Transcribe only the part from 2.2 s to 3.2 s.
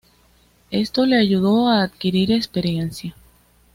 experiencia.